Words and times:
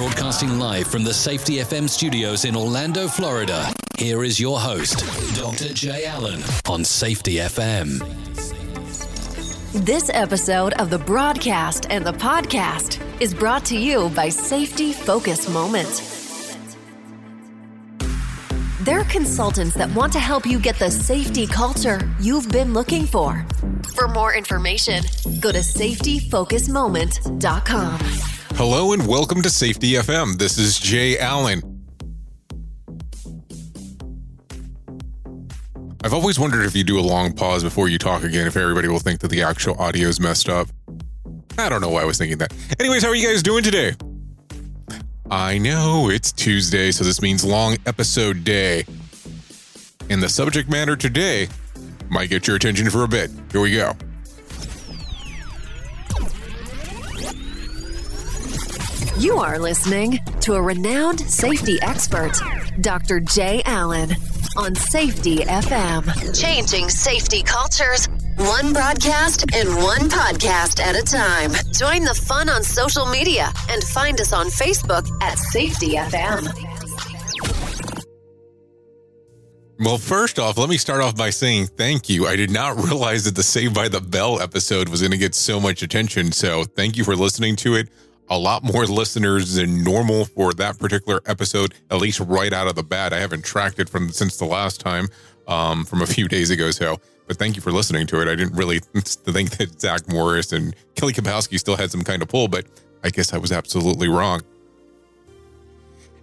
Broadcasting 0.00 0.58
live 0.58 0.86
from 0.86 1.04
the 1.04 1.12
Safety 1.12 1.56
FM 1.56 1.86
studios 1.86 2.46
in 2.46 2.56
Orlando, 2.56 3.06
Florida. 3.06 3.70
Here 3.98 4.24
is 4.24 4.40
your 4.40 4.58
host, 4.58 5.04
Dr. 5.36 5.74
Jay 5.74 6.06
Allen 6.06 6.40
on 6.66 6.84
Safety 6.84 7.34
FM. 7.34 7.98
This 9.84 10.10
episode 10.14 10.72
of 10.80 10.88
the 10.88 11.00
broadcast 11.00 11.86
and 11.90 12.02
the 12.02 12.14
podcast 12.14 12.98
is 13.20 13.34
brought 13.34 13.62
to 13.66 13.76
you 13.76 14.08
by 14.16 14.30
Safety 14.30 14.94
Focus 14.94 15.50
Moment. 15.50 16.02
They're 18.80 19.04
consultants 19.04 19.74
that 19.74 19.94
want 19.94 20.14
to 20.14 20.18
help 20.18 20.46
you 20.46 20.58
get 20.58 20.78
the 20.78 20.90
safety 20.90 21.46
culture 21.46 22.10
you've 22.18 22.50
been 22.50 22.72
looking 22.72 23.04
for. 23.04 23.44
For 23.94 24.08
more 24.08 24.34
information, 24.34 25.04
go 25.40 25.52
to 25.52 25.58
safetyfocusmoment.com. 25.58 28.29
Hello 28.62 28.92
and 28.92 29.06
welcome 29.06 29.40
to 29.40 29.48
Safety 29.48 29.92
FM. 29.92 30.36
This 30.36 30.58
is 30.58 30.78
Jay 30.78 31.18
Allen. 31.18 31.62
I've 36.04 36.12
always 36.12 36.38
wondered 36.38 36.66
if 36.66 36.76
you 36.76 36.84
do 36.84 37.00
a 37.00 37.00
long 37.00 37.32
pause 37.32 37.64
before 37.64 37.88
you 37.88 37.96
talk 37.96 38.22
again, 38.22 38.46
if 38.46 38.58
everybody 38.58 38.86
will 38.86 38.98
think 38.98 39.20
that 39.20 39.28
the 39.28 39.42
actual 39.42 39.80
audio 39.80 40.08
is 40.08 40.20
messed 40.20 40.50
up. 40.50 40.68
I 41.56 41.70
don't 41.70 41.80
know 41.80 41.88
why 41.88 42.02
I 42.02 42.04
was 42.04 42.18
thinking 42.18 42.36
that. 42.36 42.52
Anyways, 42.78 43.02
how 43.02 43.08
are 43.08 43.14
you 43.14 43.26
guys 43.26 43.42
doing 43.42 43.64
today? 43.64 43.94
I 45.30 45.56
know 45.56 46.10
it's 46.10 46.30
Tuesday, 46.30 46.90
so 46.90 47.02
this 47.02 47.22
means 47.22 47.42
long 47.42 47.78
episode 47.86 48.44
day. 48.44 48.84
And 50.10 50.22
the 50.22 50.28
subject 50.28 50.68
matter 50.68 50.96
today 50.96 51.48
might 52.10 52.28
get 52.28 52.46
your 52.46 52.56
attention 52.56 52.90
for 52.90 53.04
a 53.04 53.08
bit. 53.08 53.30
Here 53.52 53.62
we 53.62 53.72
go. 53.74 53.94
You 59.20 59.36
are 59.36 59.58
listening 59.58 60.18
to 60.40 60.54
a 60.54 60.62
renowned 60.62 61.20
safety 61.20 61.78
expert, 61.82 62.32
Dr. 62.80 63.20
Jay 63.20 63.60
Allen, 63.66 64.12
on 64.56 64.74
Safety 64.74 65.40
FM. 65.40 66.40
Changing 66.40 66.88
safety 66.88 67.42
cultures, 67.42 68.06
one 68.38 68.72
broadcast 68.72 69.44
and 69.54 69.68
one 69.76 70.08
podcast 70.08 70.80
at 70.80 70.96
a 70.96 71.02
time. 71.02 71.50
Join 71.70 72.02
the 72.02 72.14
fun 72.14 72.48
on 72.48 72.62
social 72.62 73.04
media 73.04 73.52
and 73.68 73.84
find 73.84 74.18
us 74.22 74.32
on 74.32 74.46
Facebook 74.46 75.06
at 75.22 75.36
Safety 75.38 75.96
FM. 75.96 76.48
Well, 79.80 79.98
first 79.98 80.38
off, 80.38 80.56
let 80.56 80.70
me 80.70 80.78
start 80.78 81.02
off 81.02 81.14
by 81.14 81.28
saying 81.28 81.66
thank 81.66 82.08
you. 82.08 82.26
I 82.26 82.36
did 82.36 82.50
not 82.50 82.76
realize 82.88 83.24
that 83.24 83.36
the 83.36 83.42
Saved 83.42 83.74
by 83.74 83.88
the 83.88 84.00
Bell 84.00 84.40
episode 84.40 84.88
was 84.88 85.02
going 85.02 85.12
to 85.12 85.18
get 85.18 85.34
so 85.34 85.60
much 85.60 85.82
attention. 85.82 86.32
So 86.32 86.64
thank 86.64 86.96
you 86.96 87.04
for 87.04 87.14
listening 87.14 87.56
to 87.56 87.74
it. 87.74 87.90
A 88.30 88.38
lot 88.38 88.62
more 88.62 88.86
listeners 88.86 89.54
than 89.54 89.82
normal 89.82 90.24
for 90.24 90.52
that 90.54 90.78
particular 90.78 91.20
episode, 91.26 91.74
at 91.90 91.98
least 91.98 92.20
right 92.20 92.52
out 92.52 92.68
of 92.68 92.76
the 92.76 92.82
bat. 92.82 93.12
I 93.12 93.18
haven't 93.18 93.44
tracked 93.44 93.80
it 93.80 93.88
from 93.88 94.10
since 94.10 94.36
the 94.36 94.44
last 94.44 94.80
time, 94.80 95.08
um, 95.48 95.84
from 95.84 96.00
a 96.00 96.06
few 96.06 96.28
days 96.28 96.50
ago. 96.50 96.70
So, 96.70 96.98
but 97.26 97.38
thank 97.38 97.56
you 97.56 97.62
for 97.62 97.72
listening 97.72 98.06
to 98.06 98.22
it. 98.22 98.28
I 98.28 98.36
didn't 98.36 98.54
really 98.54 98.78
think 98.94 99.50
that 99.58 99.80
Zach 99.80 100.08
Morris 100.08 100.52
and 100.52 100.76
Kelly 100.94 101.12
Kapowski 101.12 101.58
still 101.58 101.76
had 101.76 101.90
some 101.90 102.02
kind 102.02 102.22
of 102.22 102.28
pull, 102.28 102.46
but 102.46 102.66
I 103.02 103.10
guess 103.10 103.32
I 103.32 103.38
was 103.38 103.50
absolutely 103.50 104.08
wrong. 104.08 104.42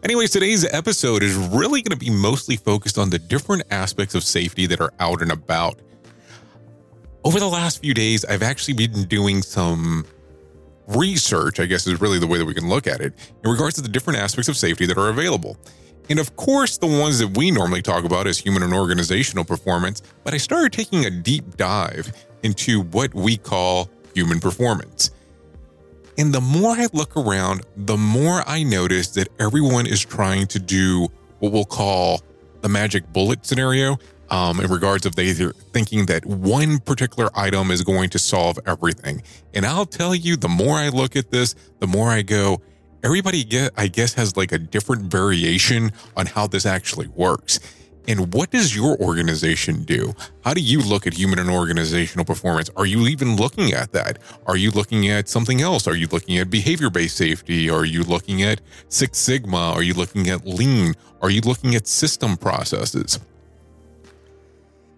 Anyways, 0.04 0.30
today's 0.30 0.64
episode 0.74 1.24
is 1.24 1.36
really 1.36 1.82
going 1.82 1.98
to 1.98 1.98
be 1.98 2.10
mostly 2.10 2.56
focused 2.56 2.98
on 2.98 3.10
the 3.10 3.20
different 3.20 3.64
aspects 3.72 4.16
of 4.16 4.24
safety 4.24 4.66
that 4.68 4.80
are 4.80 4.94
out 5.00 5.22
and 5.22 5.32
about. 5.32 5.80
Over 7.26 7.40
the 7.40 7.50
last 7.50 7.82
few 7.82 7.94
days, 7.94 8.24
I've 8.24 8.44
actually 8.44 8.76
been 8.76 9.04
doing 9.06 9.42
some 9.42 10.06
research, 10.88 11.60
I 11.60 11.66
guess 11.66 11.86
is 11.88 12.00
really 12.00 12.20
the 12.20 12.28
way 12.28 12.38
that 12.38 12.46
we 12.46 12.54
can 12.54 12.70
look 12.70 12.88
at 12.88 13.02
it, 13.02 13.14
in 13.44 13.52
regards 13.52 13.76
to 13.76 13.82
the 13.82 13.90
different 13.90 14.20
aspects 14.20 14.48
of 14.48 14.58
safety 14.58 14.86
that 14.86 14.98
are 14.98 15.10
available. 15.10 15.58
And 16.10 16.20
of 16.20 16.36
course, 16.38 16.78
the 16.78 16.88
ones 16.88 17.20
that 17.20 17.38
we 17.38 17.52
normally 17.52 17.82
talk 17.82 18.06
about 18.06 18.28
is 18.28 18.38
human 18.38 18.64
and 18.64 18.74
organizational 18.74 19.44
performance, 19.44 20.02
but 20.24 20.34
I 20.34 20.38
started 20.38 20.72
taking 20.72 21.06
a 21.06 21.10
deep 21.10 21.58
dive 21.58 22.12
into 22.44 22.82
what 22.82 23.14
we 23.14 23.36
call 23.38 23.90
human 24.14 24.40
performance. 24.40 25.12
And 26.18 26.34
the 26.34 26.42
more 26.42 26.72
I 26.72 26.88
look 26.94 27.16
around, 27.16 27.66
the 27.76 27.98
more 27.98 28.42
I 28.48 28.64
notice 28.64 29.10
that 29.10 29.28
everyone 29.40 29.86
is 29.86 30.04
trying 30.04 30.48
to 30.48 30.60
do 30.60 31.10
what 31.40 31.52
we'll 31.52 31.66
call 31.66 32.22
the 32.62 32.70
magic 32.70 33.12
bullet 33.14 33.46
scenario 33.46 33.98
um, 34.30 34.60
in 34.60 34.70
regards 34.70 35.06
of 35.06 35.16
they 35.16 35.34
thinking 35.34 36.06
that 36.08 36.26
one 36.26 36.80
particular 36.80 37.30
item 37.36 37.72
is 37.72 37.84
going 37.84 38.10
to 38.12 38.20
solve 38.20 38.60
everything. 38.66 39.22
And 39.54 39.66
I'll 39.66 39.86
tell 39.86 40.16
you, 40.16 40.36
the 40.36 40.50
more 40.50 40.78
I 40.78 40.90
look 40.90 41.16
at 41.16 41.32
this, 41.32 41.56
the 41.80 41.88
more 41.88 42.10
I 42.10 42.22
go, 42.22 42.62
everybody 43.04 43.44
get, 43.44 43.72
I 43.78 43.88
guess, 43.88 44.14
has 44.16 44.36
like 44.38 44.52
a 44.52 44.58
different 44.58 45.04
variation 45.04 45.92
on 46.16 46.26
how 46.26 46.48
this 46.48 46.66
actually 46.66 47.08
works. 47.08 47.60
And 48.10 48.34
what 48.34 48.52
does 48.52 48.74
your 48.74 48.98
organization 49.02 49.84
do? 49.84 50.14
How 50.46 50.54
do 50.54 50.62
you 50.62 50.80
look 50.80 51.06
at 51.06 51.14
human 51.14 51.40
and 51.40 51.50
organizational 51.50 52.24
performance? 52.24 52.70
Are 52.78 52.86
you 52.86 53.06
even 53.08 53.36
looking 53.36 53.74
at 53.74 53.92
that? 53.92 54.20
Are 54.46 54.56
you 54.56 54.72
looking 54.72 55.10
at 55.10 55.28
something 55.28 55.62
else? 55.62 55.88
Are 55.88 55.96
you 55.96 56.08
looking 56.08 56.38
at 56.38 56.50
behavior 56.50 56.90
based 56.90 57.18
safety? 57.18 57.70
Are 57.70 57.84
you 57.84 58.04
looking 58.04 58.44
at 58.44 58.62
Six 58.88 59.18
Sigma? 59.18 59.74
Are 59.74 59.84
you 59.84 59.94
looking 59.94 60.30
at 60.30 60.48
lean? 60.48 60.94
Are 61.22 61.30
you 61.30 61.42
looking 61.42 61.76
at 61.76 61.86
system 61.86 62.38
processes? 62.38 63.20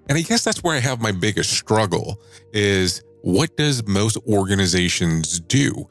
And 0.09 0.17
I 0.17 0.21
guess 0.21 0.43
that's 0.43 0.63
where 0.63 0.75
I 0.75 0.79
have 0.79 0.99
my 0.99 1.11
biggest 1.11 1.51
struggle 1.51 2.19
is 2.51 3.03
what 3.21 3.55
does 3.55 3.85
most 3.87 4.17
organizations 4.27 5.39
do? 5.39 5.87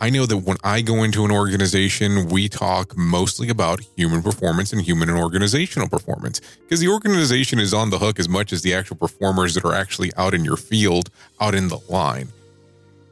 I 0.00 0.10
know 0.10 0.26
that 0.26 0.38
when 0.38 0.56
I 0.64 0.80
go 0.80 1.04
into 1.04 1.24
an 1.24 1.30
organization, 1.30 2.28
we 2.28 2.48
talk 2.48 2.96
mostly 2.96 3.50
about 3.50 3.78
human 3.96 4.20
performance 4.20 4.72
and 4.72 4.82
human 4.82 5.08
and 5.08 5.16
organizational 5.16 5.88
performance 5.88 6.40
because 6.62 6.80
the 6.80 6.88
organization 6.88 7.60
is 7.60 7.72
on 7.72 7.90
the 7.90 8.00
hook 8.00 8.18
as 8.18 8.28
much 8.28 8.52
as 8.52 8.62
the 8.62 8.74
actual 8.74 8.96
performers 8.96 9.54
that 9.54 9.64
are 9.64 9.74
actually 9.74 10.12
out 10.16 10.34
in 10.34 10.44
your 10.44 10.56
field, 10.56 11.10
out 11.40 11.54
in 11.54 11.68
the 11.68 11.78
line. 11.88 12.26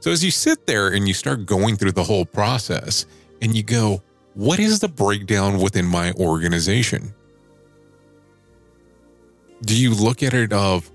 So 0.00 0.10
as 0.10 0.24
you 0.24 0.32
sit 0.32 0.66
there 0.66 0.88
and 0.88 1.06
you 1.06 1.14
start 1.14 1.46
going 1.46 1.76
through 1.76 1.92
the 1.92 2.02
whole 2.02 2.24
process 2.24 3.06
and 3.40 3.54
you 3.54 3.62
go, 3.62 4.02
what 4.34 4.58
is 4.58 4.80
the 4.80 4.88
breakdown 4.88 5.60
within 5.60 5.86
my 5.86 6.10
organization? 6.14 7.14
Do 9.62 9.80
you 9.80 9.94
look 9.94 10.22
at 10.22 10.32
it 10.32 10.52
of 10.52 10.90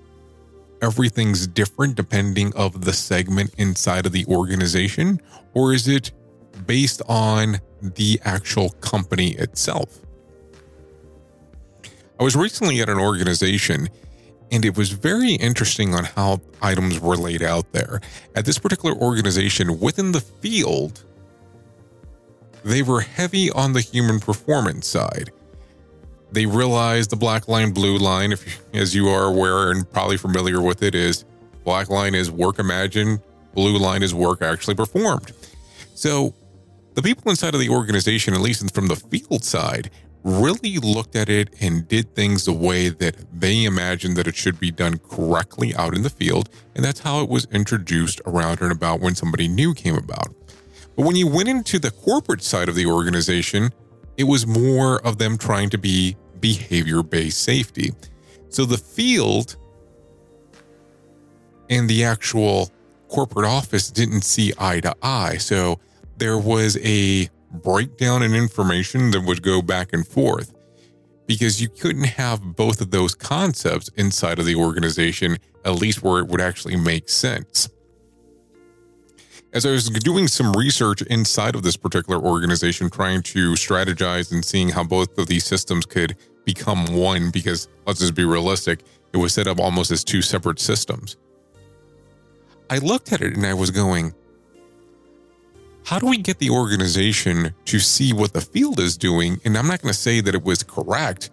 everything's 0.81 1.45
different 1.45 1.95
depending 1.95 2.55
of 2.55 2.83
the 2.83 2.93
segment 2.93 3.53
inside 3.57 4.05
of 4.05 4.11
the 4.11 4.25
organization? 4.25 5.21
Or 5.53 5.73
is 5.73 5.87
it 5.87 6.11
based 6.65 7.01
on 7.07 7.59
the 7.81 8.19
actual 8.23 8.69
company 8.81 9.31
itself? 9.35 9.99
I 12.19 12.23
was 12.23 12.35
recently 12.35 12.81
at 12.81 12.89
an 12.89 12.97
organization 12.97 13.89
and 14.51 14.63
it 14.63 14.77
was 14.77 14.91
very 14.91 15.33
interesting 15.33 15.93
on 15.93 16.05
how 16.05 16.39
items 16.61 16.99
were 16.99 17.17
laid 17.17 17.43
out 17.43 17.71
there. 17.71 17.99
At 18.35 18.45
this 18.45 18.57
particular 18.57 18.95
organization 18.95 19.79
within 19.79 20.11
the 20.11 20.21
field 20.21 21.03
they 22.63 22.81
were 22.81 23.01
heavy 23.01 23.51
on 23.51 23.73
the 23.73 23.81
human 23.81 24.19
performance 24.19 24.87
side 24.87 25.31
they 26.35 26.45
realized 26.45 27.09
the 27.09 27.15
black 27.15 27.47
line, 27.47 27.71
blue 27.71 27.97
line, 27.97 28.31
if 28.31 28.61
as 28.73 28.93
you 28.93 29.07
are 29.07 29.23
aware 29.23 29.71
and 29.71 29.89
probably 29.91 30.17
familiar 30.17 30.61
with 30.61 30.83
it, 30.83 30.93
is 30.93 31.25
black 31.63 31.89
line 31.89 32.13
is 32.13 32.29
work 32.29 32.59
imagined, 32.59 33.21
blue 33.53 33.77
line 33.77 34.03
is 34.03 34.13
work 34.13 34.41
actually 34.41 34.75
performed. 34.75 35.31
So 35.95 36.35
the 36.93 37.01
people 37.01 37.29
inside 37.31 37.53
of 37.53 37.59
the 37.59 37.69
organization, 37.69 38.33
at 38.33 38.41
least 38.41 38.73
from 38.73 38.87
the 38.87 38.95
field 38.95 39.43
side, 39.43 39.89
really 40.23 40.77
looked 40.77 41.15
at 41.15 41.29
it 41.29 41.53
and 41.61 41.87
did 41.87 42.13
things 42.15 42.45
the 42.45 42.53
way 42.53 42.89
that 42.89 43.15
they 43.31 43.63
imagined 43.63 44.17
that 44.17 44.27
it 44.27 44.35
should 44.35 44.59
be 44.59 44.71
done 44.71 44.97
correctly 45.09 45.73
out 45.75 45.95
in 45.95 46.01
the 46.01 46.09
field. 46.09 46.49
And 46.75 46.83
that's 46.83 46.99
how 46.99 47.21
it 47.21 47.29
was 47.29 47.45
introduced 47.51 48.21
around 48.25 48.61
and 48.61 48.71
about 48.71 49.01
when 49.01 49.15
somebody 49.15 49.47
new 49.47 49.73
came 49.73 49.95
about. 49.95 50.33
But 50.95 51.05
when 51.05 51.15
you 51.15 51.27
went 51.27 51.47
into 51.47 51.79
the 51.79 51.91
corporate 51.91 52.41
side 52.41 52.69
of 52.69 52.75
the 52.75 52.87
organization, 52.87 53.71
it 54.17 54.23
was 54.23 54.47
more 54.47 54.99
of 55.05 55.17
them 55.17 55.37
trying 55.37 55.69
to 55.69 55.77
be 55.77 56.15
behavior 56.39 57.03
based 57.03 57.41
safety. 57.41 57.91
So 58.49 58.65
the 58.65 58.77
field 58.77 59.57
and 61.69 61.89
the 61.89 62.03
actual 62.03 62.69
corporate 63.09 63.47
office 63.47 63.91
didn't 63.91 64.21
see 64.21 64.53
eye 64.57 64.79
to 64.81 64.95
eye. 65.01 65.37
So 65.37 65.79
there 66.17 66.37
was 66.37 66.77
a 66.83 67.29
breakdown 67.51 68.23
in 68.23 68.33
information 68.33 69.11
that 69.11 69.21
would 69.21 69.41
go 69.41 69.61
back 69.61 69.93
and 69.93 70.05
forth 70.05 70.53
because 71.25 71.61
you 71.61 71.69
couldn't 71.69 72.03
have 72.03 72.55
both 72.55 72.81
of 72.81 72.91
those 72.91 73.15
concepts 73.15 73.89
inside 73.95 74.39
of 74.39 74.45
the 74.45 74.55
organization, 74.55 75.37
at 75.63 75.73
least 75.75 76.03
where 76.03 76.19
it 76.19 76.27
would 76.27 76.41
actually 76.41 76.75
make 76.75 77.09
sense. 77.09 77.69
As 79.55 79.65
I 79.65 79.71
was 79.71 79.89
doing 79.89 80.27
some 80.27 80.51
research 80.51 81.01
inside 81.03 81.55
of 81.55 81.63
this 81.63 81.77
particular 81.77 82.21
organization, 82.21 82.89
trying 82.89 83.21
to 83.21 83.53
strategize 83.53 84.33
and 84.33 84.43
seeing 84.43 84.67
how 84.67 84.83
both 84.83 85.17
of 85.17 85.27
these 85.27 85.45
systems 85.45 85.85
could 85.85 86.17
become 86.43 86.85
one, 86.93 87.31
because 87.31 87.69
let's 87.87 88.01
just 88.01 88.15
be 88.15 88.25
realistic, 88.25 88.81
it 89.13 89.17
was 89.17 89.33
set 89.33 89.47
up 89.47 89.57
almost 89.57 89.91
as 89.91 90.03
two 90.03 90.21
separate 90.21 90.59
systems. 90.59 91.15
I 92.69 92.79
looked 92.79 93.13
at 93.13 93.21
it 93.21 93.37
and 93.37 93.45
I 93.45 93.53
was 93.53 93.71
going, 93.71 94.13
how 95.85 95.99
do 95.99 96.07
we 96.07 96.17
get 96.17 96.37
the 96.39 96.49
organization 96.49 97.55
to 97.63 97.79
see 97.79 98.11
what 98.11 98.33
the 98.33 98.41
field 98.41 98.81
is 98.81 98.97
doing? 98.97 99.39
And 99.45 99.57
I'm 99.57 99.67
not 99.67 99.81
going 99.81 99.93
to 99.93 99.97
say 99.97 100.19
that 100.19 100.35
it 100.35 100.43
was 100.43 100.63
correct. 100.63 101.29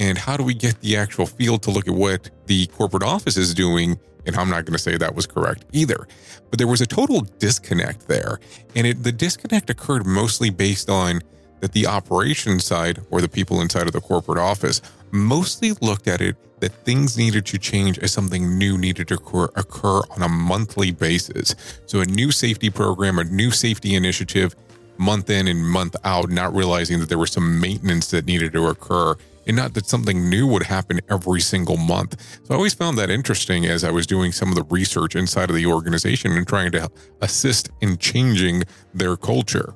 And 0.00 0.18
how 0.18 0.36
do 0.36 0.42
we 0.42 0.54
get 0.54 0.80
the 0.80 0.96
actual 0.96 1.24
field 1.24 1.62
to 1.64 1.70
look 1.70 1.86
at 1.86 1.94
what 1.94 2.30
the 2.46 2.66
corporate 2.66 3.04
office 3.04 3.36
is 3.36 3.54
doing? 3.54 3.96
And 4.26 4.36
I'm 4.36 4.50
not 4.50 4.64
going 4.64 4.72
to 4.74 4.78
say 4.78 4.96
that 4.96 5.14
was 5.14 5.26
correct 5.26 5.64
either. 5.72 6.06
But 6.50 6.58
there 6.58 6.68
was 6.68 6.80
a 6.80 6.86
total 6.86 7.22
disconnect 7.38 8.08
there. 8.08 8.40
And 8.74 8.86
it, 8.86 9.02
the 9.02 9.12
disconnect 9.12 9.70
occurred 9.70 10.06
mostly 10.06 10.50
based 10.50 10.90
on 10.90 11.20
that 11.60 11.72
the 11.72 11.86
operations 11.86 12.64
side 12.64 13.00
or 13.10 13.20
the 13.20 13.28
people 13.28 13.60
inside 13.60 13.86
of 13.86 13.92
the 13.92 14.00
corporate 14.00 14.38
office 14.38 14.80
mostly 15.10 15.72
looked 15.80 16.08
at 16.08 16.20
it 16.20 16.36
that 16.60 16.72
things 16.84 17.16
needed 17.16 17.46
to 17.46 17.58
change 17.58 17.98
as 17.98 18.12
something 18.12 18.58
new 18.58 18.76
needed 18.76 19.08
to 19.08 19.14
occur, 19.14 19.48
occur 19.56 20.00
on 20.10 20.22
a 20.22 20.28
monthly 20.28 20.90
basis. 20.90 21.54
So, 21.86 22.00
a 22.00 22.04
new 22.04 22.30
safety 22.30 22.70
program, 22.70 23.18
a 23.18 23.24
new 23.24 23.50
safety 23.50 23.94
initiative, 23.94 24.54
month 24.98 25.30
in 25.30 25.48
and 25.48 25.66
month 25.66 25.96
out, 26.04 26.30
not 26.30 26.54
realizing 26.54 27.00
that 27.00 27.08
there 27.08 27.18
was 27.18 27.32
some 27.32 27.60
maintenance 27.60 28.10
that 28.10 28.26
needed 28.26 28.52
to 28.52 28.66
occur 28.66 29.16
and 29.50 29.56
not 29.56 29.74
that 29.74 29.84
something 29.84 30.30
new 30.30 30.46
would 30.46 30.62
happen 30.62 31.00
every 31.10 31.40
single 31.40 31.76
month. 31.76 32.38
So 32.44 32.54
I 32.54 32.56
always 32.56 32.72
found 32.72 32.96
that 32.98 33.10
interesting 33.10 33.66
as 33.66 33.82
I 33.82 33.90
was 33.90 34.06
doing 34.06 34.30
some 34.30 34.48
of 34.48 34.54
the 34.54 34.62
research 34.70 35.16
inside 35.16 35.50
of 35.50 35.56
the 35.56 35.66
organization 35.66 36.30
and 36.36 36.46
trying 36.46 36.70
to 36.70 36.88
assist 37.20 37.68
in 37.80 37.98
changing 37.98 38.62
their 38.94 39.16
culture. 39.16 39.74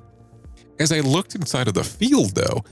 As 0.79 0.93
I 0.93 1.01
looked 1.01 1.35
inside 1.35 1.67
of 1.67 1.73
the 1.73 1.83
field, 1.83 2.35
though, 2.35 2.63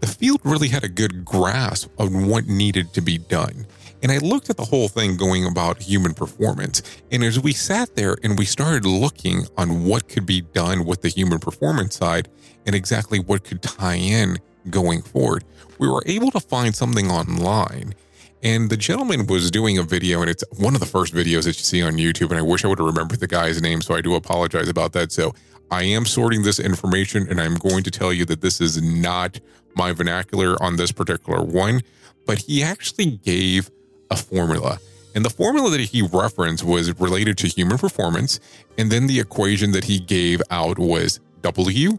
the 0.00 0.08
field 0.08 0.40
really 0.42 0.66
had 0.66 0.82
a 0.82 0.88
good 0.88 1.24
grasp 1.24 1.88
of 2.00 2.12
what 2.12 2.46
needed 2.46 2.92
to 2.94 3.00
be 3.00 3.16
done. 3.16 3.64
And 4.02 4.10
I 4.10 4.18
looked 4.18 4.50
at 4.50 4.56
the 4.56 4.64
whole 4.64 4.88
thing 4.88 5.16
going 5.16 5.46
about 5.46 5.80
human 5.80 6.14
performance. 6.14 6.82
And 7.12 7.22
as 7.22 7.38
we 7.38 7.52
sat 7.52 7.94
there 7.94 8.16
and 8.24 8.36
we 8.36 8.44
started 8.44 8.84
looking 8.84 9.44
on 9.56 9.84
what 9.84 10.08
could 10.08 10.26
be 10.26 10.40
done 10.40 10.84
with 10.84 11.02
the 11.02 11.10
human 11.10 11.38
performance 11.38 11.94
side 11.94 12.28
and 12.66 12.74
exactly 12.74 13.20
what 13.20 13.44
could 13.44 13.62
tie 13.62 13.94
in 13.94 14.38
going 14.68 15.02
forward, 15.02 15.44
we 15.78 15.88
were 15.88 16.02
able 16.06 16.30
to 16.32 16.40
find 16.40 16.74
something 16.74 17.10
online. 17.10 17.94
And 18.42 18.70
the 18.70 18.76
gentleman 18.76 19.26
was 19.26 19.50
doing 19.50 19.78
a 19.78 19.82
video, 19.82 20.20
and 20.20 20.30
it's 20.30 20.44
one 20.58 20.74
of 20.74 20.80
the 20.80 20.86
first 20.86 21.12
videos 21.12 21.44
that 21.44 21.58
you 21.58 21.64
see 21.64 21.82
on 21.82 21.94
YouTube. 21.94 22.30
And 22.30 22.38
I 22.38 22.42
wish 22.42 22.64
I 22.64 22.68
would 22.68 22.78
have 22.78 22.86
remembered 22.86 23.20
the 23.20 23.26
guy's 23.26 23.60
name, 23.60 23.82
so 23.82 23.94
I 23.94 24.00
do 24.00 24.14
apologize 24.14 24.68
about 24.68 24.92
that. 24.92 25.12
So 25.12 25.34
I 25.70 25.84
am 25.84 26.04
sorting 26.04 26.42
this 26.42 26.58
information, 26.58 27.28
and 27.28 27.40
I'm 27.40 27.54
going 27.54 27.82
to 27.84 27.90
tell 27.90 28.12
you 28.12 28.24
that 28.26 28.40
this 28.40 28.60
is 28.60 28.82
not 28.82 29.38
my 29.76 29.92
vernacular 29.92 30.60
on 30.62 30.76
this 30.76 30.90
particular 30.90 31.44
one, 31.44 31.82
but 32.26 32.38
he 32.38 32.62
actually 32.62 33.18
gave 33.18 33.70
a 34.10 34.16
formula. 34.16 34.78
And 35.14 35.24
the 35.24 35.30
formula 35.30 35.70
that 35.70 35.80
he 35.80 36.02
referenced 36.02 36.64
was 36.64 36.98
related 37.00 37.36
to 37.38 37.48
human 37.48 37.78
performance. 37.78 38.40
And 38.78 38.90
then 38.90 39.06
the 39.06 39.20
equation 39.20 39.72
that 39.72 39.84
he 39.84 39.98
gave 39.98 40.40
out 40.50 40.78
was 40.78 41.20
W 41.42 41.98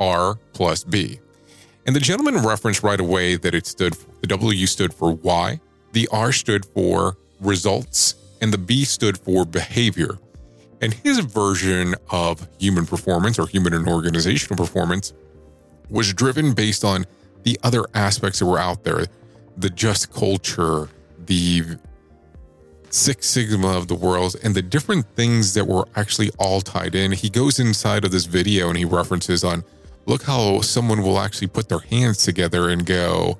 R 0.00 0.34
plus 0.52 0.84
B. 0.84 1.20
And 1.86 1.94
the 1.94 2.00
gentleman 2.00 2.38
referenced 2.38 2.82
right 2.82 3.00
away 3.00 3.36
that 3.36 3.54
it 3.54 3.66
stood, 3.66 3.94
the 4.20 4.26
W 4.26 4.66
stood 4.66 4.94
for 4.94 5.12
why, 5.12 5.60
the 5.92 6.08
R 6.10 6.32
stood 6.32 6.64
for 6.64 7.16
results, 7.40 8.14
and 8.40 8.52
the 8.52 8.58
B 8.58 8.84
stood 8.84 9.18
for 9.18 9.44
behavior. 9.44 10.18
And 10.80 10.92
his 10.92 11.18
version 11.20 11.94
of 12.10 12.48
human 12.58 12.86
performance 12.86 13.38
or 13.38 13.46
human 13.46 13.74
and 13.74 13.88
organizational 13.88 14.56
performance 14.56 15.12
was 15.90 16.12
driven 16.12 16.52
based 16.52 16.84
on 16.84 17.04
the 17.42 17.58
other 17.62 17.84
aspects 17.94 18.38
that 18.38 18.46
were 18.46 18.58
out 18.58 18.84
there 18.84 19.06
the 19.56 19.70
just 19.70 20.12
culture, 20.12 20.88
the 21.26 21.62
Six 22.90 23.26
Sigma 23.26 23.68
of 23.68 23.88
the 23.88 23.94
world, 23.94 24.36
and 24.42 24.54
the 24.54 24.62
different 24.62 25.06
things 25.14 25.54
that 25.54 25.66
were 25.66 25.86
actually 25.96 26.30
all 26.38 26.60
tied 26.60 26.94
in. 26.94 27.12
He 27.12 27.28
goes 27.28 27.58
inside 27.58 28.04
of 28.04 28.10
this 28.10 28.24
video 28.24 28.68
and 28.68 28.76
he 28.76 28.84
references 28.84 29.44
on 29.44 29.64
look 30.06 30.22
how 30.22 30.60
someone 30.60 31.02
will 31.02 31.18
actually 31.18 31.48
put 31.48 31.68
their 31.68 31.80
hands 31.80 32.24
together 32.24 32.68
and 32.68 32.84
go, 32.84 33.38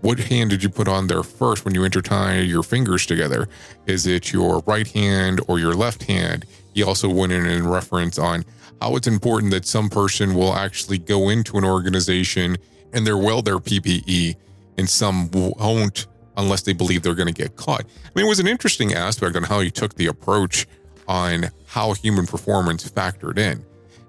What 0.00 0.18
hand 0.18 0.50
did 0.50 0.62
you 0.62 0.68
put 0.68 0.88
on 0.88 1.06
there 1.06 1.22
first 1.22 1.64
when 1.64 1.74
you 1.74 1.82
intertie 1.82 2.46
your 2.48 2.62
fingers 2.62 3.06
together? 3.06 3.48
Is 3.86 4.06
it 4.06 4.32
your 4.32 4.62
right 4.66 4.86
hand 4.88 5.40
or 5.48 5.58
your 5.58 5.74
left 5.74 6.04
hand? 6.04 6.44
He 6.74 6.82
also 6.82 7.08
went 7.08 7.32
in 7.32 7.46
and 7.46 7.70
reference 7.70 8.18
on 8.18 8.44
how 8.80 8.96
it's 8.96 9.06
important 9.06 9.52
that 9.52 9.66
some 9.66 9.88
person 9.88 10.34
will 10.34 10.54
actually 10.54 10.98
go 10.98 11.28
into 11.28 11.56
an 11.56 11.64
organization 11.64 12.56
and 12.92 13.06
they're 13.06 13.16
well 13.16 13.42
their 13.42 13.58
PPE 13.58 14.36
and 14.78 14.88
some 14.88 15.30
won't 15.30 16.06
unless 16.36 16.62
they 16.62 16.72
believe 16.72 17.02
they're 17.02 17.14
going 17.14 17.32
to 17.32 17.42
get 17.42 17.56
caught. 17.56 17.82
I 17.82 18.10
mean, 18.14 18.26
it 18.26 18.28
was 18.28 18.40
an 18.40 18.46
interesting 18.46 18.92
aspect 18.92 19.36
on 19.36 19.42
how 19.42 19.60
he 19.60 19.70
took 19.70 19.94
the 19.94 20.06
approach 20.06 20.66
on 21.08 21.50
how 21.66 21.94
human 21.94 22.26
performance 22.26 22.88
factored 22.88 23.38
in. 23.38 23.64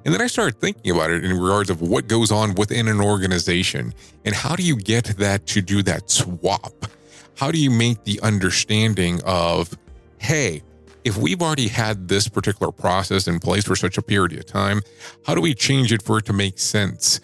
And 0.08 0.14
then 0.14 0.22
I 0.22 0.28
started 0.28 0.62
thinking 0.62 0.92
about 0.92 1.12
it 1.12 1.26
in 1.26 1.38
regards 1.38 1.70
of 1.70 1.82
what 1.82 2.08
goes 2.08 2.32
on 2.32 2.56
within 2.56 2.88
an 2.88 3.02
organization 3.02 3.94
and 4.24 4.34
how 4.34 4.56
do 4.56 4.64
you 4.64 4.78
get 4.78 5.04
that 5.18 5.46
to 5.48 5.62
do 5.62 5.84
that 5.84 6.10
swap? 6.10 6.86
How 7.36 7.52
do 7.52 7.60
you 7.60 7.70
make 7.70 8.06
the 8.06 8.18
understanding 8.22 9.20
of, 9.26 9.78
hey, 10.20 10.64
if 11.04 11.18
we've 11.18 11.42
already 11.42 11.68
had 11.68 12.08
this 12.08 12.30
particular 12.30 12.72
process 12.72 13.28
in 13.28 13.42
place 13.42 13.66
for 13.66 13.76
such 13.76 13.98
a 13.98 14.02
period 14.02 14.40
of 14.40 14.46
time, 14.46 14.80
how 15.26 15.36
do 15.36 15.42
we 15.42 15.54
change 15.54 15.92
it 15.92 16.02
for 16.02 16.20
it 16.20 16.26
to 16.28 16.34
make 16.34 16.58
sense 16.58 17.20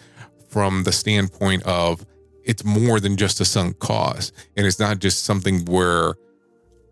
from 0.50 0.84
the 0.84 0.92
standpoint 0.92 1.62
of 1.62 2.04
it's 2.44 2.66
more 2.66 3.00
than 3.00 3.16
just 3.16 3.40
a 3.40 3.46
sunk 3.46 3.78
cost? 3.78 4.34
And 4.58 4.66
it's 4.66 4.78
not 4.78 4.98
just 4.98 5.24
something 5.24 5.64
where 5.64 6.16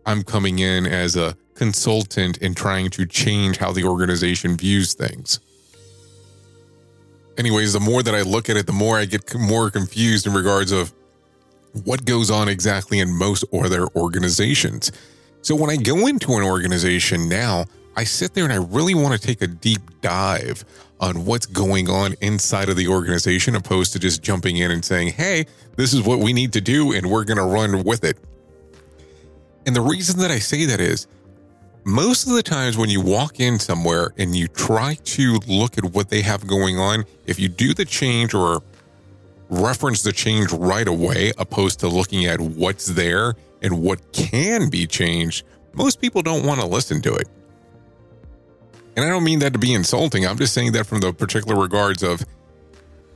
I'm 0.06 0.22
coming 0.22 0.58
in 0.58 0.86
as 0.86 1.16
a 1.16 1.36
consultant 1.54 2.38
and 2.40 2.56
trying 2.56 2.88
to 2.92 3.04
change 3.04 3.58
how 3.58 3.72
the 3.72 3.84
organization 3.84 4.56
views 4.56 4.94
things. 4.94 5.38
Anyways, 7.38 7.72
the 7.72 7.80
more 7.80 8.02
that 8.02 8.14
I 8.14 8.22
look 8.22 8.50
at 8.50 8.56
it, 8.56 8.66
the 8.66 8.72
more 8.72 8.98
I 8.98 9.04
get 9.04 9.34
more 9.34 9.70
confused 9.70 10.26
in 10.26 10.34
regards 10.34 10.72
of 10.72 10.92
what 11.84 12.04
goes 12.04 12.30
on 12.30 12.48
exactly 12.48 12.98
in 12.98 13.10
most 13.10 13.44
other 13.52 13.86
organizations. 13.96 14.92
So 15.40 15.56
when 15.56 15.70
I 15.70 15.76
go 15.76 16.06
into 16.06 16.34
an 16.34 16.44
organization 16.44 17.28
now, 17.28 17.64
I 17.96 18.04
sit 18.04 18.34
there 18.34 18.44
and 18.44 18.52
I 18.52 18.56
really 18.56 18.94
want 18.94 19.18
to 19.18 19.26
take 19.26 19.42
a 19.42 19.46
deep 19.46 19.80
dive 20.00 20.64
on 21.00 21.24
what's 21.24 21.46
going 21.46 21.90
on 21.90 22.14
inside 22.20 22.68
of 22.68 22.76
the 22.76 22.88
organization, 22.88 23.56
opposed 23.56 23.92
to 23.94 23.98
just 23.98 24.22
jumping 24.22 24.58
in 24.58 24.70
and 24.70 24.84
saying, 24.84 25.08
hey, 25.08 25.46
this 25.76 25.92
is 25.92 26.02
what 26.02 26.20
we 26.20 26.32
need 26.32 26.52
to 26.52 26.60
do 26.60 26.92
and 26.92 27.10
we're 27.10 27.24
going 27.24 27.38
to 27.38 27.44
run 27.44 27.82
with 27.82 28.04
it. 28.04 28.18
And 29.66 29.74
the 29.74 29.80
reason 29.80 30.20
that 30.20 30.30
I 30.30 30.38
say 30.38 30.64
that 30.66 30.80
is 30.80 31.06
most 31.84 32.26
of 32.26 32.34
the 32.34 32.42
times 32.42 32.76
when 32.76 32.88
you 32.88 33.00
walk 33.00 33.40
in 33.40 33.58
somewhere 33.58 34.12
and 34.18 34.36
you 34.36 34.48
try 34.48 34.94
to 34.94 35.40
look 35.46 35.78
at 35.78 35.84
what 35.84 36.08
they 36.08 36.22
have 36.22 36.46
going 36.46 36.78
on, 36.78 37.04
if 37.26 37.38
you 37.38 37.48
do 37.48 37.74
the 37.74 37.84
change 37.84 38.34
or 38.34 38.62
reference 39.48 40.02
the 40.02 40.12
change 40.12 40.52
right 40.52 40.86
away, 40.86 41.32
opposed 41.38 41.80
to 41.80 41.88
looking 41.88 42.26
at 42.26 42.40
what's 42.40 42.86
there 42.86 43.34
and 43.62 43.82
what 43.82 44.12
can 44.12 44.70
be 44.70 44.86
changed, 44.86 45.44
most 45.72 46.00
people 46.00 46.22
don't 46.22 46.46
want 46.46 46.60
to 46.60 46.66
listen 46.66 47.02
to 47.02 47.14
it. 47.14 47.28
And 48.94 49.04
I 49.04 49.08
don't 49.08 49.24
mean 49.24 49.38
that 49.40 49.52
to 49.54 49.58
be 49.58 49.72
insulting. 49.74 50.26
I'm 50.26 50.36
just 50.36 50.54
saying 50.54 50.72
that 50.72 50.86
from 50.86 51.00
the 51.00 51.12
particular 51.12 51.60
regards 51.60 52.02
of 52.02 52.24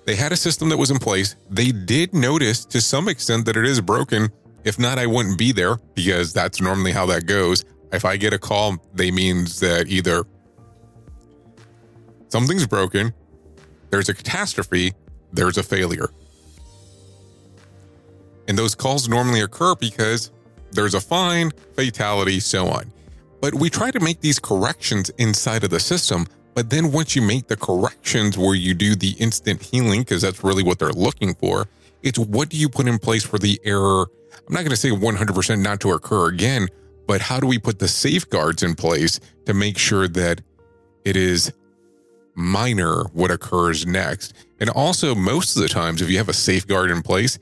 they 0.06 0.16
had 0.16 0.32
a 0.32 0.36
system 0.36 0.68
that 0.70 0.76
was 0.76 0.90
in 0.90 0.98
place. 0.98 1.36
They 1.50 1.72
did 1.72 2.14
notice 2.14 2.64
to 2.66 2.80
some 2.80 3.08
extent 3.08 3.44
that 3.46 3.56
it 3.56 3.66
is 3.66 3.80
broken. 3.80 4.30
If 4.64 4.78
not, 4.78 4.98
I 4.98 5.06
wouldn't 5.06 5.38
be 5.38 5.52
there 5.52 5.76
because 5.94 6.32
that's 6.32 6.60
normally 6.60 6.92
how 6.92 7.06
that 7.06 7.26
goes. 7.26 7.64
If 7.92 8.04
I 8.04 8.16
get 8.16 8.32
a 8.32 8.38
call, 8.38 8.76
they 8.94 9.10
means 9.10 9.60
that 9.60 9.88
either 9.88 10.24
something's 12.28 12.66
broken, 12.66 13.14
there's 13.90 14.08
a 14.08 14.14
catastrophe, 14.14 14.92
there's 15.32 15.58
a 15.58 15.62
failure. 15.62 16.08
And 18.48 18.58
those 18.58 18.74
calls 18.74 19.08
normally 19.08 19.40
occur 19.40 19.74
because 19.74 20.30
there's 20.72 20.94
a 20.94 21.00
fine, 21.00 21.50
fatality, 21.74 22.40
so 22.40 22.68
on. 22.68 22.92
But 23.40 23.54
we 23.54 23.70
try 23.70 23.90
to 23.90 24.00
make 24.00 24.20
these 24.20 24.38
corrections 24.38 25.10
inside 25.18 25.64
of 25.64 25.70
the 25.70 25.80
system. 25.80 26.26
But 26.54 26.70
then 26.70 26.90
once 26.90 27.14
you 27.14 27.22
make 27.22 27.48
the 27.48 27.56
corrections 27.56 28.38
where 28.38 28.54
you 28.54 28.74
do 28.74 28.94
the 28.94 29.10
instant 29.18 29.62
healing, 29.62 30.00
because 30.00 30.22
that's 30.22 30.42
really 30.42 30.62
what 30.62 30.78
they're 30.78 30.92
looking 30.92 31.34
for, 31.34 31.68
it's 32.02 32.18
what 32.18 32.48
do 32.48 32.56
you 32.56 32.68
put 32.68 32.86
in 32.86 32.98
place 32.98 33.24
for 33.24 33.38
the 33.38 33.60
error? 33.64 34.06
I'm 34.46 34.54
not 34.54 34.60
going 34.60 34.70
to 34.70 34.76
say 34.76 34.90
100% 34.90 35.60
not 35.60 35.80
to 35.80 35.92
occur 35.92 36.28
again, 36.28 36.68
but 37.06 37.20
how 37.20 37.40
do 37.40 37.46
we 37.46 37.58
put 37.58 37.78
the 37.78 37.88
safeguards 37.88 38.62
in 38.62 38.74
place 38.74 39.20
to 39.44 39.54
make 39.54 39.78
sure 39.78 40.08
that 40.08 40.40
it 41.04 41.16
is 41.16 41.52
minor 42.34 43.04
what 43.12 43.30
occurs 43.30 43.86
next? 43.86 44.34
And 44.60 44.70
also, 44.70 45.14
most 45.14 45.56
of 45.56 45.62
the 45.62 45.68
times, 45.68 46.02
if 46.02 46.10
you 46.10 46.18
have 46.18 46.28
a 46.28 46.34
safeguard 46.34 46.90
in 46.90 47.02
place, 47.02 47.38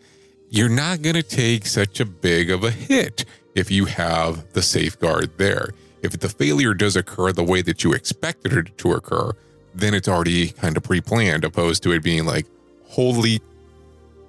you're 0.51 0.69
not 0.69 1.03
going 1.03 1.17
to 1.17 1.23
take 1.23 1.67
such 1.67 2.01
a 2.01 2.05
big 2.05 2.51
of 2.51 2.63
a 2.63 2.71
hit 2.71 3.25
if 3.55 3.71
you 3.71 3.87
have 3.87 4.53
the 4.53 4.63
safeguard 4.63 5.37
there. 5.39 5.71
If 6.03 6.19
the 6.19 6.29
failure 6.29 6.75
does 6.75 6.97
occur 6.97 7.33
the 7.33 7.43
way 7.43 7.63
that 7.63 7.83
you 7.83 7.93
expected 7.93 8.53
it 8.53 8.77
to 8.79 8.93
occur, 8.93 9.33
then 9.75 9.95
it's 9.95 10.09
already 10.09 10.51
kind 10.51 10.77
of 10.77 10.83
pre 10.83 11.01
planned, 11.01 11.45
opposed 11.45 11.83
to 11.85 11.93
it 11.93 12.03
being 12.03 12.27
like, 12.27 12.47
holy, 12.85 13.41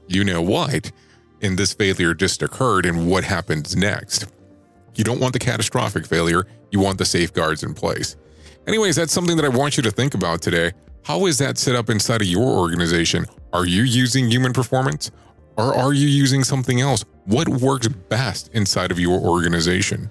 you 0.07 0.23
know 0.23 0.41
what? 0.41 0.91
And 1.41 1.57
this 1.57 1.73
failure 1.73 2.13
just 2.13 2.41
occurred, 2.41 2.85
and 2.85 3.07
what 3.07 3.23
happens 3.23 3.75
next? 3.75 4.25
You 4.95 5.03
don't 5.03 5.19
want 5.19 5.33
the 5.33 5.39
catastrophic 5.39 6.05
failure, 6.05 6.47
you 6.71 6.79
want 6.79 6.97
the 6.97 7.05
safeguards 7.05 7.63
in 7.63 7.73
place. 7.73 8.15
Anyways, 8.65 8.95
that's 8.95 9.11
something 9.11 9.35
that 9.35 9.45
I 9.45 9.49
want 9.49 9.77
you 9.77 9.83
to 9.83 9.91
think 9.91 10.13
about 10.13 10.41
today. 10.41 10.71
How 11.03 11.25
is 11.25 11.37
that 11.37 11.57
set 11.57 11.75
up 11.75 11.89
inside 11.89 12.21
of 12.21 12.27
your 12.27 12.57
organization? 12.57 13.25
Are 13.53 13.65
you 13.65 13.83
using 13.83 14.29
human 14.29 14.53
performance? 14.53 15.11
Or 15.57 15.75
are 15.75 15.93
you 15.93 16.07
using 16.07 16.43
something 16.43 16.81
else? 16.81 17.05
What 17.25 17.47
works 17.47 17.87
best 17.87 18.49
inside 18.53 18.91
of 18.91 18.99
your 18.99 19.19
organization? 19.19 20.09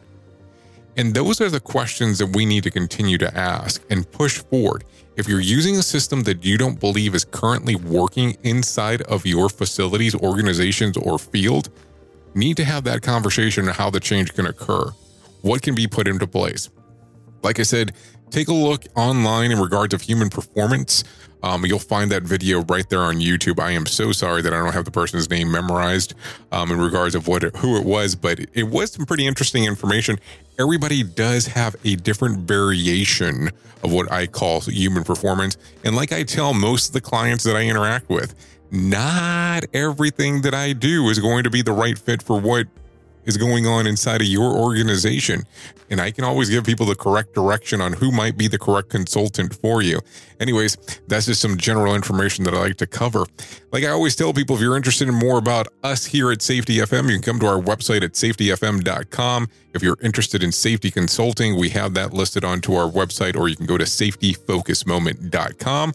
And 0.97 1.13
those 1.13 1.41
are 1.41 1.51
the 1.51 1.61
questions 1.61 2.19
that 2.19 2.37
we 2.37 2.47
need 2.47 2.63
to 2.63 2.71
continue 2.71 3.19
to 3.19 3.37
ask 3.37 3.83
and 3.91 4.09
push 4.13 4.39
forward. 4.39 4.85
If 5.17 5.29
you're 5.29 5.41
using 5.41 5.77
a 5.77 5.83
system 5.83 6.23
that 6.23 6.45
you 6.45 6.57
don't 6.57 6.79
believe 6.79 7.15
is 7.15 7.25
currently 7.25 7.75
working 7.75 8.37
inside 8.45 9.03
of 9.03 9.27
your 9.27 9.49
facilities, 9.49 10.15
organizations, 10.15 10.97
or 10.97 11.19
field, 11.19 11.71
need 12.35 12.57
to 12.57 12.65
have 12.65 12.85
that 12.85 13.03
conversation 13.03 13.69
on 13.69 13.75
how 13.75 13.91
the 13.91 14.01
change 14.01 14.35
can 14.35 14.47
occur. 14.47 14.93
What 15.43 15.63
can 15.63 15.75
be 15.75 15.87
put 15.87 16.09
into 16.09 16.27
place? 16.27 16.71
Like 17.43 17.61
I 17.61 17.65
said, 17.65 17.93
take 18.31 18.49
a 18.49 18.55
look 18.55 18.85
online 18.97 19.53
in 19.53 19.61
regards 19.61 19.95
of 19.95 20.01
human 20.01 20.31
performance. 20.31 21.05
Um, 21.43 21.67
you'll 21.67 21.79
find 21.79 22.11
that 22.11 22.23
video 22.23 22.63
right 22.63 22.89
there 22.89 23.03
on 23.03 23.17
YouTube. 23.17 23.61
I 23.61 23.73
am 23.73 23.85
so 23.85 24.13
sorry 24.13 24.41
that 24.41 24.55
I 24.55 24.59
don't 24.59 24.73
have 24.73 24.87
the 24.87 24.91
person's 24.91 25.29
name 25.29 25.53
memorized 25.53 26.15
um, 26.51 26.71
in 26.71 26.81
regards 26.81 27.15
of 27.15 27.29
what 27.29 27.45
it, 27.45 27.55
who 27.57 27.77
it 27.77 27.85
was, 27.85 28.15
but 28.15 28.41
it 28.55 28.63
was 28.63 28.93
some 28.93 29.05
pretty 29.05 29.27
interesting 29.27 29.65
information. 29.65 30.19
Everybody 30.59 31.03
does 31.03 31.47
have 31.49 31.77
a 31.85 31.97
different 31.97 32.49
variation 32.49 33.51
of 33.83 33.93
what 33.93 34.11
I 34.11 34.27
call 34.27 34.63
human 34.63 35.05
performance, 35.05 35.59
and 35.85 35.95
like 35.95 36.13
I 36.13 36.23
tell 36.23 36.55
most 36.55 36.89
of 36.89 36.93
the 36.95 37.03
clients 37.03 37.45
that 37.45 37.57
I 37.57 37.65
interact 37.65 38.09
with, 38.09 38.35
not 38.71 39.65
everything 39.73 40.43
that 40.43 40.55
I 40.55 40.73
do 40.73 41.09
is 41.09 41.19
going 41.19 41.45
to 41.45 41.51
be 41.51 41.63
the 41.63 41.73
right 41.73 41.99
fit 41.99 42.23
for 42.23 42.41
what 42.41 42.67
is 43.25 43.37
going 43.37 43.67
on 43.67 43.87
inside 43.87 44.21
of 44.21 44.27
your 44.27 44.57
organization. 44.57 45.45
And 45.91 46.01
I 46.01 46.11
can 46.11 46.25
always 46.25 46.49
give 46.51 46.65
people 46.65 46.87
the 46.87 46.95
correct 46.95 47.35
direction 47.35 47.81
on 47.81 47.95
who 47.95 48.11
might 48.11 48.37
be 48.37 48.49
the 48.49 48.59
correct 48.59 48.91
consultant 48.91 49.55
for 49.55 49.81
you. 49.83 50.01
Anyways, 50.41 50.77
that's 51.07 51.27
just 51.27 51.41
some 51.41 51.57
general 51.57 51.95
information 51.95 52.45
that 52.45 52.55
I 52.55 52.59
like 52.59 52.77
to 52.79 52.87
cover. 52.87 53.25
Like 53.73 53.85
I 53.85 53.89
always 53.89 54.17
tell 54.17 54.33
people, 54.33 54.57
if 54.57 54.63
you're 54.63 54.77
interested 54.77 55.09
in 55.09 55.15
more 55.15 55.39
about 55.39 55.69
us 55.83 56.07
here 56.07 56.33
at 56.33 56.43
Safety 56.43 56.79
FM, 56.79 57.09
you 57.09 57.15
can 57.15 57.23
come 57.23 57.39
to 57.41 57.47
our 57.47 57.61
website 57.61 58.03
at 58.03 58.13
safetyfm.com. 58.13 59.49
If 59.75 59.83
you're 59.83 59.99
interested 60.03 60.43
in 60.43 60.53
safety 60.53 60.91
consulting, 60.91 61.59
we 61.59 61.71
have 61.71 61.95
that 61.95 62.13
listed 62.13 62.45
onto 62.45 62.75
our 62.75 62.91
website, 62.91 63.37
or 63.37 63.49
you 63.49 63.57
can 63.57 63.67
go 63.67 63.79
to 63.79 63.85
safetyfocusmoment.com. 63.85 65.93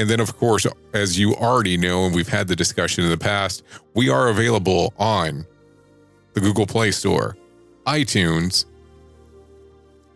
And 0.00 0.08
then, 0.08 0.18
of 0.18 0.34
course, 0.38 0.66
as 0.94 1.18
you 1.18 1.34
already 1.34 1.76
know, 1.76 2.06
and 2.06 2.14
we've 2.14 2.26
had 2.26 2.48
the 2.48 2.56
discussion 2.56 3.04
in 3.04 3.10
the 3.10 3.18
past, 3.18 3.62
we 3.92 4.08
are 4.08 4.28
available 4.28 4.94
on 4.96 5.44
the 6.32 6.40
Google 6.40 6.64
Play 6.64 6.90
Store, 6.90 7.36
iTunes, 7.86 8.64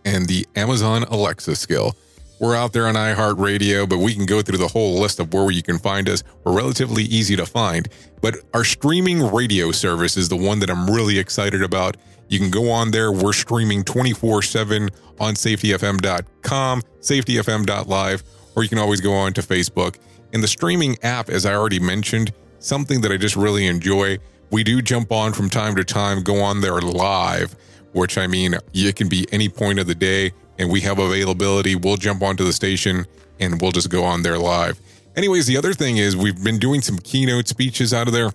and 0.06 0.26
the 0.26 0.46
Amazon 0.56 1.02
Alexa 1.02 1.54
skill. 1.56 1.94
We're 2.40 2.56
out 2.56 2.72
there 2.72 2.86
on 2.86 2.94
iHeartRadio, 2.94 3.86
but 3.86 3.98
we 3.98 4.14
can 4.14 4.24
go 4.24 4.40
through 4.40 4.56
the 4.56 4.68
whole 4.68 4.98
list 4.98 5.20
of 5.20 5.34
where 5.34 5.50
you 5.50 5.62
can 5.62 5.78
find 5.78 6.08
us. 6.08 6.24
We're 6.44 6.56
relatively 6.56 7.02
easy 7.02 7.36
to 7.36 7.44
find, 7.44 7.86
but 8.22 8.36
our 8.54 8.64
streaming 8.64 9.30
radio 9.34 9.70
service 9.70 10.16
is 10.16 10.30
the 10.30 10.36
one 10.36 10.60
that 10.60 10.70
I'm 10.70 10.88
really 10.88 11.18
excited 11.18 11.62
about. 11.62 11.98
You 12.30 12.38
can 12.38 12.50
go 12.50 12.70
on 12.70 12.90
there. 12.90 13.12
We're 13.12 13.34
streaming 13.34 13.84
24 13.84 14.40
7 14.40 14.88
on 15.20 15.34
safetyfm.com, 15.34 16.82
safetyfm.live, 17.02 18.22
or 18.56 18.62
you 18.62 18.68
can 18.68 18.78
always 18.78 19.00
go 19.00 19.12
on 19.12 19.32
to 19.34 19.42
Facebook. 19.42 19.96
And 20.32 20.42
the 20.42 20.48
streaming 20.48 20.96
app, 21.02 21.28
as 21.28 21.46
I 21.46 21.54
already 21.54 21.80
mentioned, 21.80 22.32
something 22.58 23.00
that 23.02 23.12
I 23.12 23.16
just 23.16 23.36
really 23.36 23.66
enjoy. 23.66 24.18
We 24.50 24.64
do 24.64 24.82
jump 24.82 25.12
on 25.12 25.32
from 25.32 25.50
time 25.50 25.76
to 25.76 25.84
time, 25.84 26.22
go 26.22 26.40
on 26.40 26.60
there 26.60 26.80
live, 26.80 27.54
which 27.92 28.18
I 28.18 28.26
mean, 28.26 28.54
it 28.72 28.96
can 28.96 29.08
be 29.08 29.26
any 29.32 29.48
point 29.48 29.78
of 29.78 29.86
the 29.86 29.94
day, 29.94 30.32
and 30.58 30.70
we 30.70 30.80
have 30.80 30.98
availability. 30.98 31.76
We'll 31.76 31.96
jump 31.96 32.22
onto 32.22 32.44
the 32.44 32.52
station 32.52 33.06
and 33.40 33.60
we'll 33.60 33.72
just 33.72 33.90
go 33.90 34.04
on 34.04 34.22
there 34.22 34.38
live. 34.38 34.80
Anyways, 35.16 35.46
the 35.46 35.56
other 35.56 35.72
thing 35.72 35.98
is 35.98 36.16
we've 36.16 36.42
been 36.42 36.58
doing 36.58 36.80
some 36.80 36.98
keynote 36.98 37.48
speeches 37.48 37.92
out 37.92 38.06
of 38.06 38.12
there. 38.12 38.32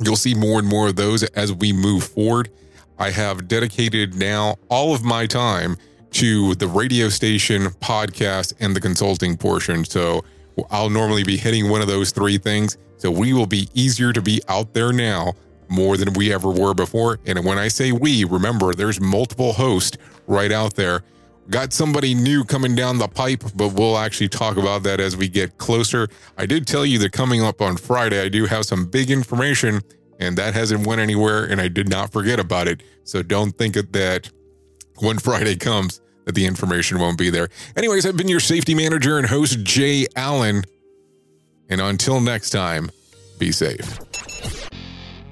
You'll 0.00 0.16
see 0.16 0.34
more 0.34 0.58
and 0.58 0.68
more 0.68 0.88
of 0.88 0.96
those 0.96 1.22
as 1.24 1.52
we 1.52 1.72
move 1.72 2.04
forward. 2.04 2.50
I 2.98 3.10
have 3.10 3.48
dedicated 3.48 4.14
now 4.14 4.56
all 4.68 4.94
of 4.94 5.04
my 5.04 5.26
time 5.26 5.76
to 6.12 6.54
the 6.54 6.66
radio 6.66 7.08
station, 7.08 7.66
podcast, 7.66 8.54
and 8.60 8.74
the 8.74 8.80
consulting 8.80 9.36
portion. 9.36 9.84
So 9.84 10.24
I'll 10.70 10.90
normally 10.90 11.24
be 11.24 11.36
hitting 11.36 11.68
one 11.68 11.80
of 11.80 11.88
those 11.88 12.10
three 12.10 12.38
things. 12.38 12.76
So 12.96 13.10
we 13.10 13.32
will 13.32 13.46
be 13.46 13.68
easier 13.74 14.12
to 14.12 14.20
be 14.20 14.40
out 14.48 14.74
there 14.74 14.92
now 14.92 15.34
more 15.68 15.96
than 15.96 16.12
we 16.14 16.32
ever 16.32 16.50
were 16.50 16.74
before. 16.74 17.20
And 17.26 17.44
when 17.44 17.58
I 17.58 17.68
say 17.68 17.92
we, 17.92 18.24
remember 18.24 18.74
there's 18.74 19.00
multiple 19.00 19.52
hosts 19.52 19.98
right 20.26 20.50
out 20.50 20.74
there. 20.74 21.02
Got 21.50 21.72
somebody 21.72 22.14
new 22.14 22.44
coming 22.44 22.74
down 22.74 22.98
the 22.98 23.08
pipe, 23.08 23.42
but 23.54 23.72
we'll 23.72 23.96
actually 23.96 24.28
talk 24.28 24.56
about 24.56 24.82
that 24.82 25.00
as 25.00 25.16
we 25.16 25.28
get 25.28 25.56
closer. 25.56 26.08
I 26.36 26.44
did 26.44 26.66
tell 26.66 26.84
you 26.84 26.98
that 26.98 27.12
coming 27.12 27.42
up 27.42 27.62
on 27.62 27.76
Friday, 27.76 28.20
I 28.20 28.28
do 28.28 28.44
have 28.44 28.66
some 28.66 28.84
big 28.86 29.10
information, 29.10 29.80
and 30.20 30.36
that 30.36 30.52
hasn't 30.52 30.86
went 30.86 31.00
anywhere, 31.00 31.44
and 31.44 31.58
I 31.58 31.68
did 31.68 31.88
not 31.88 32.12
forget 32.12 32.38
about 32.38 32.68
it. 32.68 32.82
So 33.04 33.22
don't 33.22 33.52
think 33.52 33.76
that 33.76 34.30
when 35.02 35.18
Friday 35.18 35.56
comes, 35.56 36.00
that 36.24 36.34
the 36.34 36.46
information 36.46 36.98
won't 37.00 37.16
be 37.18 37.30
there. 37.30 37.48
Anyways, 37.76 38.04
I've 38.04 38.16
been 38.16 38.28
your 38.28 38.40
safety 38.40 38.74
manager 38.74 39.18
and 39.18 39.26
host, 39.26 39.62
Jay 39.62 40.06
Allen. 40.14 40.64
And 41.70 41.80
until 41.80 42.20
next 42.20 42.50
time, 42.50 42.90
be 43.38 43.52
safe. 43.52 43.98